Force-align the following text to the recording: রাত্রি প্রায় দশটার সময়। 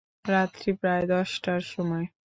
রাত্রি 0.25 0.71
প্রায় 0.79 1.05
দশটার 1.11 1.61
সময়। 1.73 2.05